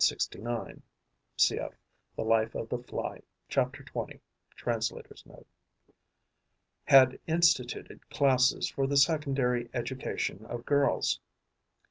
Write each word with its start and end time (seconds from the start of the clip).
Cf. 0.01 0.79
"The 2.15 2.23
Life 2.23 2.55
of 2.55 2.69
the 2.69 2.79
Fly": 2.79 3.21
chapter 3.47 3.83
20. 3.83 4.19
Translator's 4.55 5.23
Note.), 5.27 5.45
had 6.85 7.19
instituted 7.27 8.09
classes 8.09 8.67
for 8.67 8.87
the 8.87 8.97
secondary 8.97 9.69
education 9.75 10.43
of 10.47 10.65
girls. 10.65 11.19